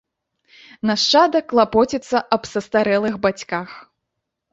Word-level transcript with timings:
Нашчадак 0.89 1.45
клапоціцца 1.51 2.17
аб 2.37 2.47
састарэлых 2.53 3.15
бацьках. 3.27 3.77